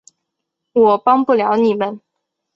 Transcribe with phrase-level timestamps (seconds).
[0.73, 2.01] 我帮不了你们